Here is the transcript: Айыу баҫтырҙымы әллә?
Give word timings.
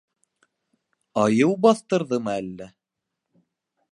Айыу 1.25 1.51
баҫтырҙымы 1.67 2.35
әллә? 2.39 2.71